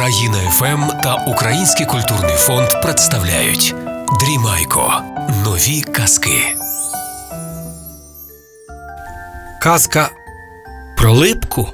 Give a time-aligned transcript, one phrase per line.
[0.00, 3.74] Країна ФМ та Український культурний фонд представляють
[4.20, 5.02] Дрімайко.
[5.44, 6.56] Нові казки.
[9.62, 10.10] Казка
[10.96, 11.68] про липку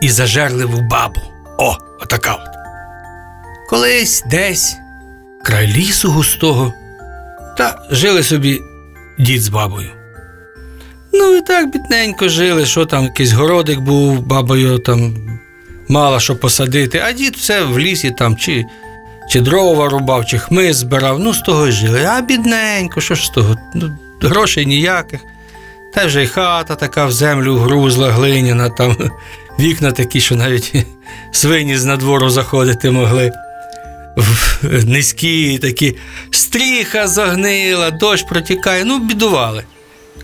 [0.00, 1.20] і зажерливу бабу.
[1.58, 2.48] О, отака от.
[3.70, 4.76] Колись десь
[5.44, 6.72] край лісу густого,
[7.58, 8.60] та жили собі
[9.18, 9.90] дід з бабою.
[11.12, 15.26] Ну і так бідненько жили, що там якийсь городик був, баба його там
[15.88, 18.64] мала що посадити, а дід все в лісі там чи,
[19.30, 22.04] чи дрова рубав, чи хмиз збирав, ну з того й жили.
[22.04, 23.56] А бідненько, що ж з того?
[23.74, 25.20] Ну, грошей ніяких.
[25.94, 28.96] Та вже й хата така в землю грузла, глиняна, там
[29.58, 30.74] вікна такі, що навіть
[31.32, 33.32] свині з надвору заходити могли.
[34.62, 35.96] Низькі такі,
[36.30, 39.64] стріха загнила, дощ протікає, ну, бідували.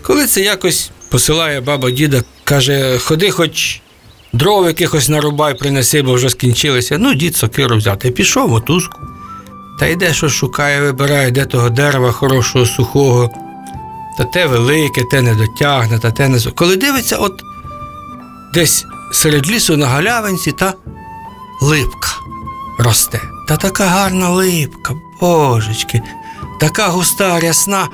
[0.01, 3.81] Коли це якось посилає баба діда, каже, ходи хоч
[4.33, 6.97] дров якихось нарубай, принеси, бо вже скінчилися.
[6.97, 8.11] Ну, дід сокиру взяти.
[8.11, 8.99] Пішов мотузку.
[9.79, 13.29] Та йде, що шукає, вибирає, де того дерева хорошого, сухого.
[14.17, 17.43] Та те велике, те не дотягне, та те не Коли дивиться, от
[18.53, 20.73] десь серед лісу на галявинці та
[21.61, 22.09] липка
[22.79, 23.21] росте.
[23.47, 26.01] Та така гарна липка, божечки,
[26.59, 27.87] така густа, рясна.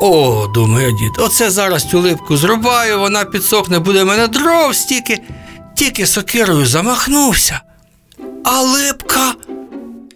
[0.00, 5.18] О, думає дід, оце зараз цю липку зрубаю, вона підсохне, буде мене дров стільки,
[5.78, 7.60] тільки сокирою замахнувся.
[8.44, 9.34] А липка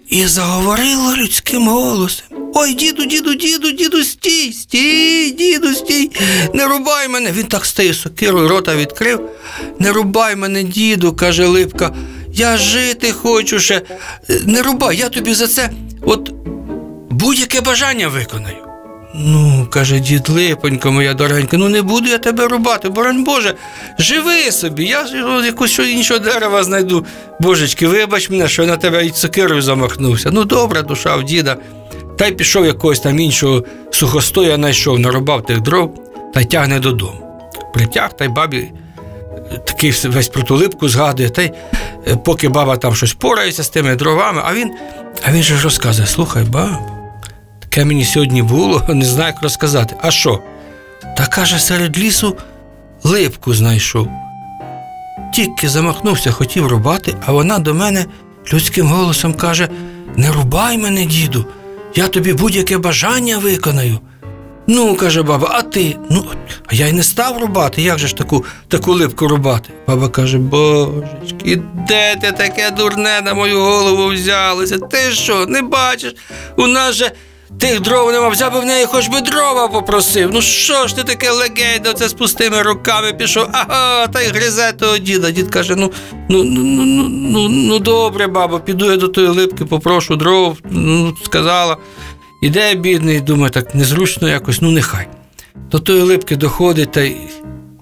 [0.09, 2.27] і заговорила людським голосом.
[2.55, 6.11] Ой, діду, діду, діду, діду, стій, стій, діду, стій,
[6.55, 7.33] не рубай мене.
[7.33, 9.31] Він так стає сокирою, рота відкрив.
[9.79, 11.95] Не рубай мене, діду, каже Липка.
[12.33, 13.83] Я жити хочу ще.
[14.45, 15.71] Не рубай, я тобі за це
[16.03, 16.31] от
[17.11, 18.72] будь-яке бажання виконаю.
[19.15, 23.55] Ну, каже дід Липонько, моя дорогенька, ну не буду я тебе рубати, боронь Боже,
[23.99, 27.07] живи собі, я ну, якусь іншого дерева знайду.
[27.41, 30.31] Божечки, вибач мене, що я на тебе і цукирою замахнувся.
[30.33, 31.57] Ну, добра душа в діда.
[32.19, 35.95] Та й пішов якогось там іншого сухостоя знайшов, нарубав тих дров
[36.35, 37.43] та й тягне додому.
[37.75, 38.73] Притяг та й бабі
[39.53, 41.53] е, такий весь про ту липку згадує, та й
[42.09, 44.71] е, поки баба там щось порається з тими дровами, а він,
[45.23, 46.79] а він же ж розказує: слухай, баба,
[47.73, 49.97] таке мені сьогодні було, не знаю, як розказати.
[50.03, 50.43] А що?
[51.17, 52.37] Та каже, серед лісу
[53.03, 54.09] липку знайшов.
[55.35, 58.07] Тільки замахнувся, хотів рубати, а вона до мене
[58.53, 59.69] людським голосом каже:
[60.17, 61.47] Не рубай мене, діду,
[61.95, 63.99] я тобі будь-яке бажання виконаю.
[64.67, 65.97] Ну, каже баба, а ти?
[66.11, 66.25] Ну,
[66.67, 69.71] а я й не став рубати, як же ж таку, таку липку рубати?
[69.87, 74.79] Баба каже, божечки, де ти таке дурне на мою голову взялося?
[74.79, 76.15] Ти що, не бачиш?
[76.57, 77.13] У нас же
[77.59, 80.31] тих дров нема, взяв би в неї хоч би дрова попросив.
[80.33, 84.73] Ну що ж ти таке легейдо, це з пустими руками пішов, ага, та й гризе
[84.73, 85.31] того діда.
[85.31, 85.93] Дід каже, ну,
[86.29, 90.59] ну, ну, ну, ну, ну, ну добре, бабо, піду я до тої липки, попрошу дров,
[90.71, 91.77] ну, сказала.
[92.43, 95.07] Іде бідний, думає, так незручно якось, ну нехай.
[95.71, 97.17] До тої липки доходить та й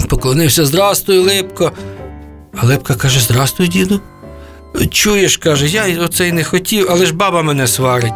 [0.08, 1.72] поклонився, здрастуй, липко.
[2.56, 4.00] А липка каже: Здрастуй, діду.
[4.90, 8.12] Чуєш, каже, я оце й не хотів, але ж баба мене сварить.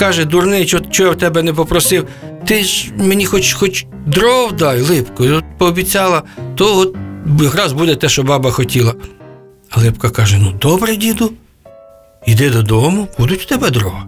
[0.00, 2.06] Каже, дурний, чого чого я в тебе не попросив?
[2.46, 5.24] Ти ж мені хоч хоч дров дай, липко.
[5.24, 6.22] І от пообіцяла,
[6.54, 6.96] то от
[7.42, 8.94] якраз буде те, що баба хотіла.
[9.70, 11.32] А липка каже: Ну, добре, діду,
[12.26, 14.06] іди додому, будуть в тебе дрова.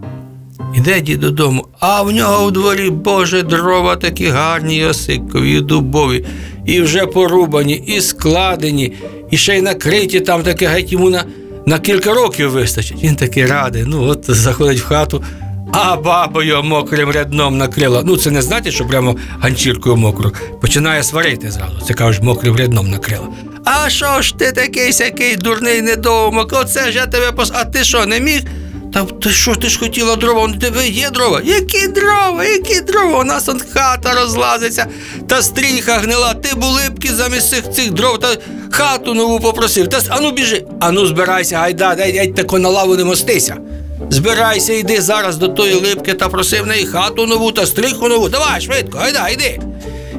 [0.75, 6.26] Іде дід додому, а в нього в дворі, боже, дрова такі гарні, осикові, дубові,
[6.66, 8.92] і вже порубані, і складені,
[9.30, 11.24] і ще й накриті там таке геть йому на,
[11.66, 13.03] на кілька років вистачить.
[13.03, 13.84] Він такий радий.
[13.86, 15.24] Ну, от заходить в хату,
[15.72, 18.03] а баба його мокрим рядном накрила.
[18.06, 20.33] Ну, це не значить, що прямо ганчіркою мокру.
[20.60, 21.81] Починає сварити зразу.
[21.87, 23.27] Це кажуть, мокрим рядном накрила.
[23.65, 26.53] А що ж ти такий сякий дурний недоумок?
[26.53, 27.50] Оце ж я тебе пос.
[27.55, 28.41] А ти що, не міг?
[28.93, 30.44] Та ти що ти ж хотіла дрова?
[30.44, 31.41] У тебе є дрова?
[31.44, 32.44] Які дрова?
[32.44, 33.19] Які дрова?
[33.21, 34.87] У нас он хата розлазиться,
[35.28, 36.34] та стріха гнила.
[36.34, 38.28] Ти булипки замість цих цих дров та
[38.71, 39.89] хату нову попросив.
[39.89, 40.65] Та ану біжи.
[40.81, 43.57] Ану збирайся, гайда, дай, дай тако на лаву не мостися.
[44.10, 48.28] Збирайся, йди зараз до тої липки та проси в неї хату нову та стріху нову.
[48.28, 49.60] Давай, швидко, гайда, йди.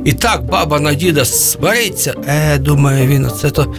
[0.05, 2.13] І так баба на діда свариться.
[2.27, 3.75] Е, думає він, оце то.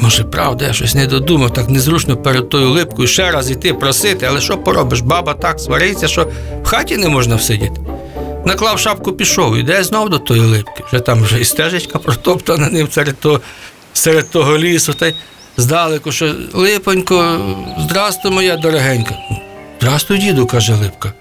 [0.00, 4.26] Може, правда, я щось не додумав, так незручно перед тою липкою ще раз іти просити,
[4.26, 5.00] але що поробиш?
[5.00, 6.28] Баба так свариться, що
[6.62, 7.80] в хаті не можна всидіти.
[8.44, 10.84] Наклав шапку, пішов, іде знов до тої липки.
[10.88, 13.40] Вже там вже і стежечка протоптана ним серед того,
[14.00, 14.94] серед того лісу.
[14.94, 15.14] Та й
[15.56, 17.38] здалеку, що липонько,
[17.78, 19.14] здрастуй, моя дорогенька.
[19.80, 21.12] Здрастуй, діду, каже Липка.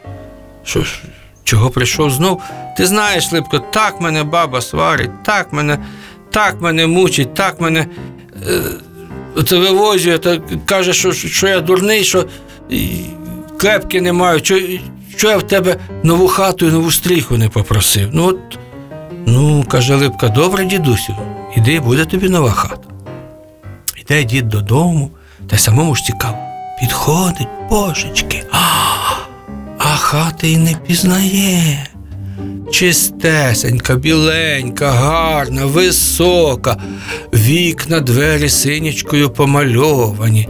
[0.63, 1.01] Що ж,
[1.43, 2.41] чого прийшов знов?
[2.77, 5.77] Ти знаєш, Липко, так мене баба сварить, так мене,
[6.31, 7.87] так мене мучить, так мене.
[8.49, 8.61] Е,
[9.35, 12.25] от оце вивозю, та каже, що, що я дурний, що
[13.57, 14.59] клепки не маю, що,
[15.17, 18.09] що я в тебе нову хату і нову стріху не попросив.
[18.13, 18.59] Ну от,
[19.25, 21.15] ну, каже Липка, добре, дідусю,
[21.57, 22.89] іди, буде тобі нова хата.
[24.01, 25.11] Йде дід додому,
[25.47, 26.37] та самому ж цікаво.
[26.79, 28.57] Підходить, божечки, а,
[29.77, 31.85] а хати й не пізнає.
[32.71, 36.77] Чистесенька, біленька, гарна, висока,
[37.33, 40.49] вікна, двері синячкою помальовані.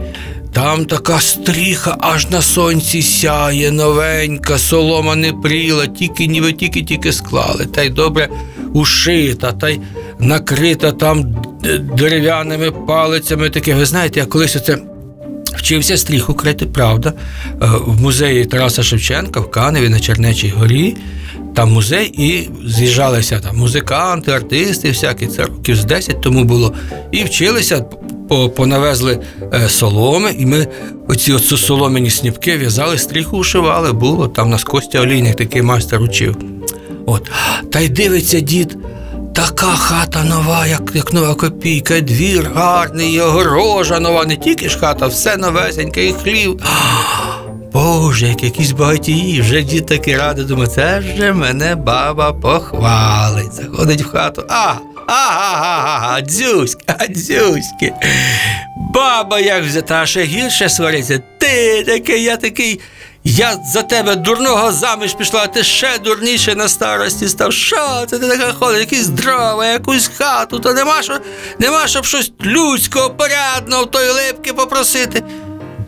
[0.52, 7.66] Там така стріха аж на сонці сяє, новенька, солома не пріла, тільки ніби тільки-тільки склали,
[7.66, 8.28] та й добре
[8.72, 9.80] ушита, та й
[10.20, 11.36] накрита там
[11.96, 13.50] дерев'яними палицями.
[13.50, 14.78] Таке, ви знаєте, я колись оце
[15.56, 17.12] Вчився стріху крити, правда.
[17.62, 20.96] Е, В музеї Тараса Шевченка в Каневі на Чернечій горі.
[21.54, 26.74] Там музей, і з'їжджалися там музиканти, артисти, всякі це років з 10 тому було.
[27.12, 27.84] І вчилися,
[28.56, 29.20] понавезли
[29.54, 30.66] е, соломи, і ми
[31.08, 33.92] оці от соломені сніпки в'язали, стріху ушивали.
[33.92, 36.36] Було там нас Костя Олійник, такий майстер учив.
[37.06, 37.30] От.
[37.70, 38.78] Та й дивиться дід,
[39.40, 45.06] така хата нова, як, як нова копійка, двір гарний, огорожа нова, не тільки ж хата,
[45.06, 46.60] все новесеньке, і хлів.
[47.72, 53.52] Боже, як якісь багатії, вже дід такий радий, думає, це ж мене баба похвалить.
[53.52, 54.44] Заходить в хату.
[54.48, 54.74] А,
[55.06, 57.92] ага, дзюська, дзюськи.
[58.94, 61.22] Баба як взята, а ще гірше свариться.
[61.38, 62.80] Ти такий, я такий.
[63.24, 67.52] Я за тебе дурного заміж пішла, а ти ще дурніше на старості став.
[67.52, 68.80] Що це ти така ходить?
[68.80, 71.18] Якісь дрова, якусь хату, то нема що,
[71.58, 75.24] нема щоб щось людського, порядного в тої липки попросити.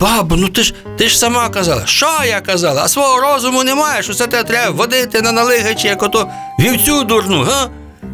[0.00, 1.87] Бабу, ну ти ж ти ж сама казала.
[1.87, 2.82] Що я казала?
[2.82, 6.31] А свого розуму немає, що це тебе треба водити на налигачі, як ото
[6.61, 7.69] вівцю дурну, га?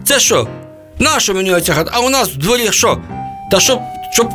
[0.04, 0.48] Це що?
[0.98, 1.90] Нащо мені оця хата?
[1.94, 2.98] А у нас в дворі що?
[3.50, 3.80] Та щоб,
[4.12, 4.30] щоб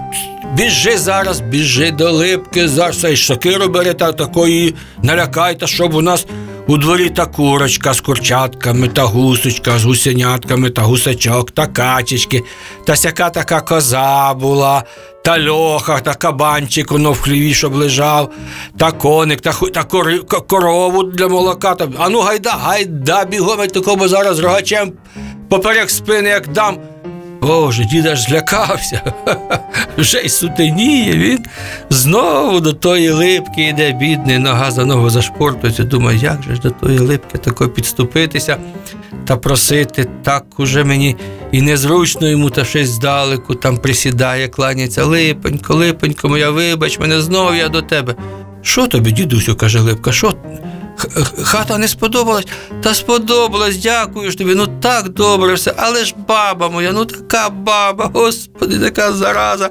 [0.54, 6.02] біжи зараз, біжи до липки, зараз цей сокиру бери та такої налякай, та щоб у
[6.02, 6.26] нас
[6.68, 12.44] у дворі та курочка з курчатками, та гусочка з гусенятками, та гусачок, та качечки,
[12.86, 14.84] та сяка така коза була,
[15.24, 18.32] та льоха, та кабанчик, воно в хліві, щоб лежав,
[18.78, 19.84] та коник, та, та
[20.40, 21.76] корову для молока.
[21.76, 24.94] Та, а ну гайда, гайда, бігом, я такому зараз рогачем
[25.50, 26.78] поперек спини, як дам.
[27.44, 29.02] Боже, дід аж злякався.
[29.98, 31.46] Вже й сутеніє він.
[31.90, 35.84] Знову до тої липки йде, бідний, нога за ногу зашпортується.
[35.84, 38.58] Думає, як же ж до тої липки тако підступитися
[39.28, 41.16] та просити, так уже мені
[41.52, 45.06] і незручно йому, та щось здалеку там присідає, кланяється.
[45.06, 48.16] Липонько, липонько, моя, вибач мене, знов я до тебе.
[48.62, 50.36] Що тобі, дідусю, каже Липка, що?
[51.44, 52.46] Хата не сподобалась,
[52.84, 54.56] та сподобалась, дякую ж тобі.
[54.56, 55.74] Ну так добре все.
[55.78, 59.70] Але ж баба моя, ну така баба, господи, така зараза.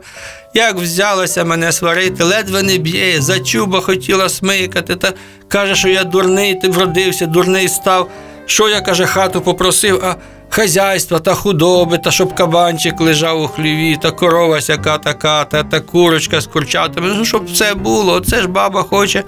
[0.54, 5.12] Як взялася мене сварити, ледве не б'є, за чуба хотіла смикати, та
[5.48, 8.10] каже, що я дурний, ти вродився, дурний став.
[8.46, 10.14] Що я, каже, хату попросив, а
[10.48, 15.80] хазяйства та худоби, та щоб кабанчик лежав у хліві, та корова сяка така, та, та
[15.80, 17.14] курочка з курчатами.
[17.14, 19.24] Ну, щоб все було, це ж баба хоче.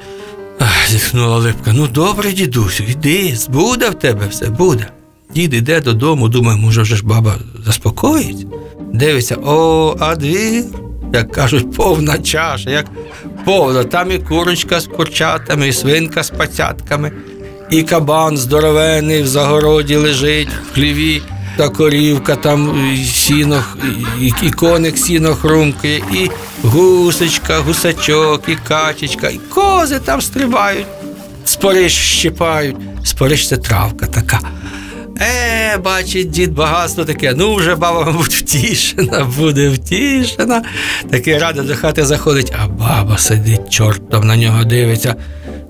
[0.88, 1.72] Зітхнула липка.
[1.74, 4.86] Ну добре, дідусю, йди, буде в тебе все, буде.
[5.34, 7.34] Дід іде додому, думає, може, вже ж баба
[7.66, 8.46] заспокоїть.
[8.92, 10.64] Дивиться, о, а двір,
[11.12, 12.86] як кажуть, повна чаша, як
[13.44, 13.84] повна.
[13.84, 17.12] Там і курочка з курчатами, і свинка з пацятками,
[17.70, 21.22] і кабан здоровений в загороді лежить в хліві,
[21.56, 23.65] та корівка там і сіно,
[24.43, 26.31] і, коник сіно хрумкає, і
[26.63, 30.87] гусечка, гусачок, і качечка, і кози там стрибають,
[31.44, 32.77] спориш щипають.
[33.05, 34.41] Спориш це травка така.
[35.20, 37.34] Е, бачить дід багатство таке.
[37.37, 40.63] Ну, вже баба, мабуть, втішена, буде втішена.
[41.11, 45.15] Такий радий до хати заходить, а баба сидить, чортом на нього дивиться.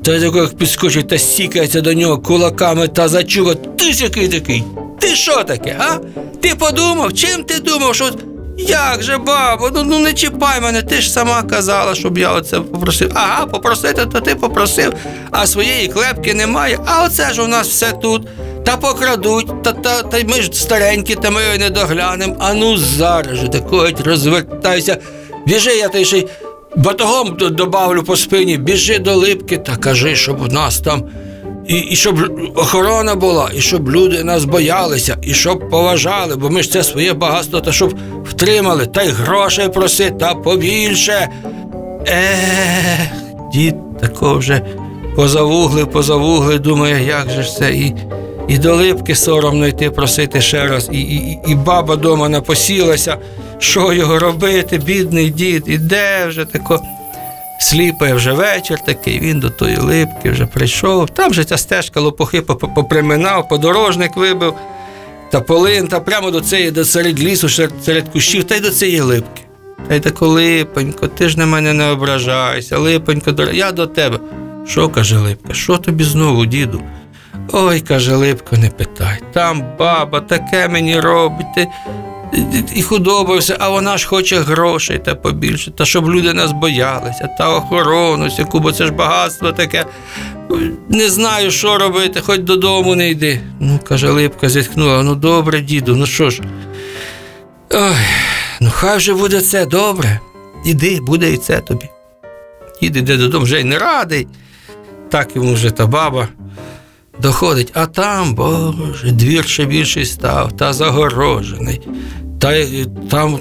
[0.05, 3.55] Та як підскочить та сікається до нього кулаками та зачуга.
[3.55, 4.63] Ти ж який такий?
[5.01, 5.99] Ти що таке, а?
[6.41, 8.11] Ти подумав, чим ти думав, що.
[8.59, 12.61] Як же, бабо, ну, ну не чіпай мене, ти ж сама казала, щоб я оце
[12.61, 13.11] попросив.
[13.15, 14.95] Ага, попросити, то ти попросив,
[15.31, 16.79] а своєї клепки немає.
[16.87, 18.29] А оце ж у нас все тут.
[18.65, 22.37] Та покрадуть, та, та, та ми ж старенькі, та ми його не доглянемо.
[22.39, 24.97] А ну зараз же такого розвертайся.
[25.47, 26.29] Біжи, я ти ще й
[26.77, 31.03] батогом добавлю по спині, біжи до липки та кажи, щоб у нас там.
[31.69, 32.19] І, і щоб
[32.55, 37.13] охорона була, і щоб люди нас боялися, і щоб поважали, бо ми ж це своє
[37.13, 37.95] багатство, та щоб
[38.25, 41.29] втримали, та й грошей проси, та побільше.
[42.07, 43.09] Ех,
[43.53, 44.61] дід тако вже
[45.17, 47.73] позавуглив, позавуглив, думає, як же ж це.
[47.73, 47.95] І,
[48.49, 53.17] і до липки соромно йти просити ще раз, і, і, і- і баба дома напосілася,
[53.59, 56.81] що його робити, бідний дід, іде вже тако.
[57.65, 61.11] Сліпає вже вечір такий, він до тої липки вже прийшов.
[61.11, 64.55] Там же ця стежка лопухи поприминав, подорожник вибив,
[65.31, 67.49] та полин, та прямо до цієї, до серед лісу,
[67.83, 69.43] серед кущів, та й до цієї липки.
[69.89, 74.19] Та й тако, липонько, ти ж на мене не ображайся, липонько, я до тебе.
[74.67, 75.55] Що каже Липка?
[75.55, 76.83] Що тобі знову, діду?
[77.53, 79.19] Ой, каже Липко, не питай.
[79.33, 81.47] Там баба таке мені робить.
[82.75, 87.29] І худоба все, а вона ж хоче грошей та побільше, та щоб люди нас боялися,
[87.39, 89.87] та охорону, всяку, бо це ж багатство таке.
[90.89, 93.41] Не знаю, що робити, хоч додому не йди.
[93.61, 96.43] Ну, каже Липка, зітхнула, ну добре, діду, ну що ж.
[97.71, 97.95] Ой,
[98.61, 100.21] ну хай вже буде це добре.
[100.65, 101.89] Іди, буде і це тобі.
[102.81, 104.27] Дід іде додому, вже й не радий.
[105.11, 106.29] Так йому вже та баба
[107.19, 111.81] доходить, а там, боже, двір ще більший став, та загорожений.
[112.45, 113.39] Та й там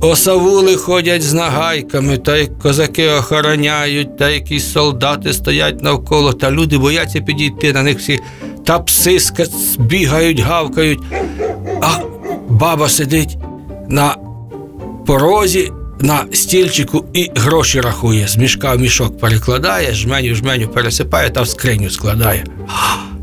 [0.00, 6.78] осавули ходять з нагайками, та й козаки охороняють, та якісь солдати стоять навколо, та люди
[6.78, 8.18] бояться підійти на них всі,
[8.64, 9.18] та пси
[9.78, 10.98] бігають, гавкають.
[11.82, 11.98] А
[12.48, 13.38] баба сидить
[13.88, 14.16] на
[15.06, 18.28] порозі на стільчику і гроші рахує.
[18.28, 22.44] З мішка в мішок перекладає, жменю жменю пересипає та в скриню складає.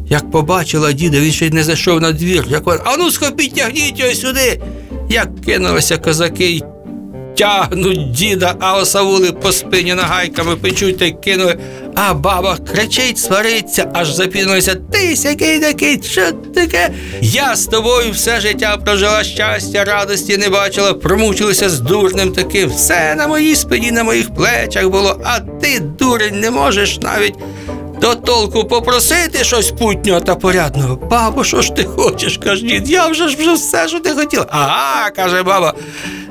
[0.09, 2.45] Як побачила діда, він ще й не зайшов на двір.
[2.49, 4.61] Як вона, ану схопіть, тягніть його сюди.
[5.09, 6.63] Як кинулися козаки й
[7.37, 11.57] тягнуть діда, а осавули по спині нагайками печуть та й кинули.
[11.95, 14.75] А баба кричить, свариться, аж запінулася.
[14.91, 16.89] Ти сякий такий, що таке?
[17.21, 22.69] Я з тобою все життя прожила щастя, радості не бачила, промучилася з дурним таким.
[22.69, 27.35] Все на моїй спині, на моїх плечах було, а ти, дурень, не можеш навіть
[28.01, 30.95] до толку попросити щось путнього та порядного.
[30.95, 32.37] Бабо, що ж ти хочеш?
[32.37, 34.45] каже дід, я вже ж вже все, що ти хотіла.
[34.49, 35.73] Ага, каже баба.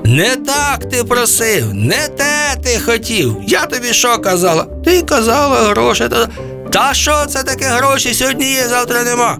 [0.04, 3.36] Не так ти просив, не те ти хотів.
[3.46, 4.66] Я тобі що казала?
[4.84, 6.04] Ти казала гроші.
[6.08, 6.28] Та,
[6.72, 8.14] та що це таке гроші?
[8.14, 9.38] Сьогодні є, завтра нема.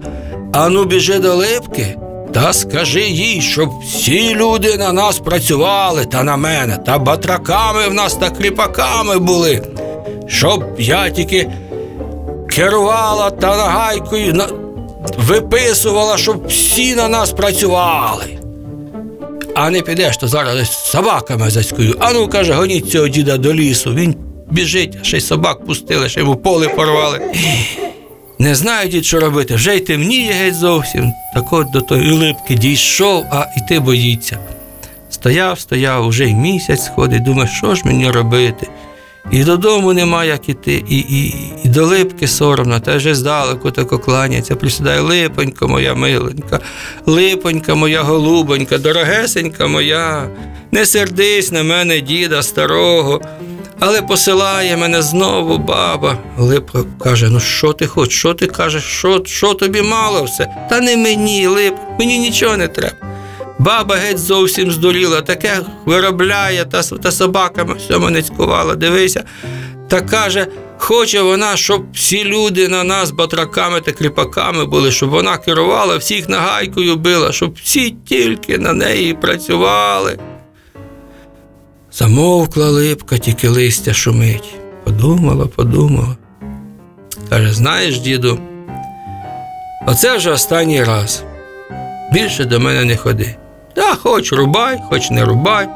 [0.53, 1.95] Ану, біжи до липки.
[2.33, 7.93] Та скажи їй, щоб всі люди на нас працювали та на мене, та батраками в
[7.93, 9.63] нас та кріпаками були,
[10.27, 11.49] щоб я тільки
[12.55, 14.43] керувала та нагайкою
[15.17, 18.25] виписувала, щоб всі на нас працювали.
[19.55, 21.95] А не підеш, то зараз з собаками заськую.
[21.99, 23.93] А ну, каже, гоніть цього діда до лісу.
[23.93, 24.15] Він
[24.51, 27.21] біжить, ще й собак пустили, ще йому поле порвали.
[28.39, 31.11] Не знаю, дід, що робити, вже й темніє геть зовсім.
[31.33, 34.39] Так от до тої липки дійшов, а йти боїться.
[35.09, 38.67] Стояв, стояв, уже й місяць ходить, думає, що ж мені робити.
[39.31, 43.99] І додому нема як іти, і, і, і до липки соромно, та вже здалеку тако
[43.99, 46.59] кланяться, присідає липонька моя миленька,
[47.05, 50.29] липонька моя голубонька, дорогесенька моя,
[50.71, 53.21] не сердись на мене, діда старого,
[53.79, 56.17] але посилає мене знову баба.
[56.37, 60.47] Липка каже: ну що ти хочеш, що ти кажеш, що, що тобі мало все?
[60.69, 62.95] Та не мені, лип, мені нічого не треба.
[63.59, 68.75] Баба геть зовсім здуріла, таке виробляє та, та собаками всьому не цькувала.
[68.75, 69.23] Дивися.
[69.87, 70.47] Та каже,
[70.77, 76.29] хоче вона, щоб всі люди на нас батраками та кріпаками були, щоб вона керувала, всіх
[76.29, 80.19] нагайкою била, щоб всі тільки на неї працювали.
[81.91, 84.55] Замовкла липка, тільки листя шумить.
[84.83, 86.15] Подумала, подумала.
[87.29, 88.39] Каже, знаєш, діду,
[89.87, 91.23] оце вже останній раз.
[92.13, 93.35] Більше до мене не ходи.
[93.75, 95.69] Та хоч рубай, хоч не рубай,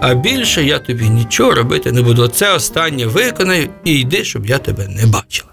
[0.00, 2.28] а більше я тобі нічого робити не буду.
[2.28, 5.50] Це останнє виконаю і йди, щоб я тебе не бачила.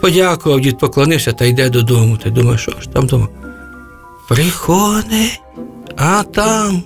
[0.00, 2.16] Подякував, дід поклонився та йде додому.
[2.16, 3.28] Ти думаєш, що ж там дома?
[4.28, 5.40] Приходить,
[5.96, 6.82] а там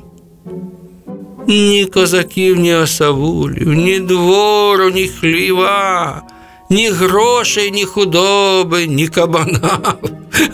[1.48, 6.22] ні козаків, ні осавулів, ні двору, ні хліва,
[6.70, 9.78] ні грошей, ні худоби, ні кабана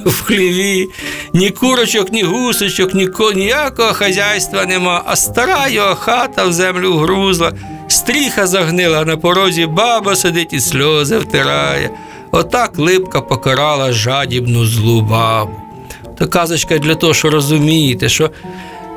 [0.07, 0.89] в хліві,
[1.33, 6.93] ні курочок, ні гусочок, ні ко- ніякого хазяйства нема, а стара його хата в землю
[6.97, 7.53] грузла,
[7.89, 11.91] стріха загнила на порозі, баба сидить і сльози втирає.
[12.31, 15.53] Отак липка покарала жадібну злу бабу.
[16.19, 18.31] То казочка для того, що розумієте, що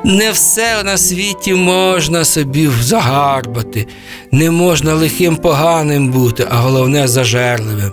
[0.04, 3.86] не все на світі можна собі загарбати,
[4.32, 7.92] не можна лихим поганим бути, а головне зажерливим.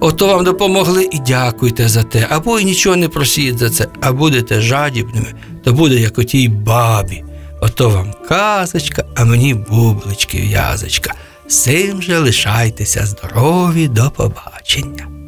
[0.00, 4.12] Ото вам допомогли і дякуйте за те, або й нічого не просіть за це, а
[4.12, 7.24] будете жадібними, то буде як отій бабі.
[7.60, 11.14] Ото вам казочка, а мені бублички в'язочка.
[11.48, 15.21] З цим же лишайтеся здорові, до побачення.